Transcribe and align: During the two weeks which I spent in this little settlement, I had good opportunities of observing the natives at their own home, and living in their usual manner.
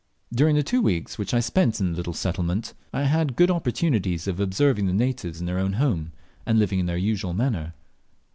During 0.33 0.55
the 0.55 0.63
two 0.63 0.81
weeks 0.81 1.19
which 1.19 1.31
I 1.31 1.39
spent 1.41 1.79
in 1.79 1.91
this 1.91 1.97
little 1.97 2.13
settlement, 2.15 2.73
I 2.91 3.03
had 3.03 3.35
good 3.35 3.51
opportunities 3.51 4.27
of 4.27 4.39
observing 4.39 4.87
the 4.87 4.93
natives 4.93 5.41
at 5.41 5.45
their 5.45 5.59
own 5.59 5.73
home, 5.73 6.11
and 6.43 6.57
living 6.57 6.79
in 6.79 6.87
their 6.87 6.97
usual 6.97 7.33
manner. 7.35 7.75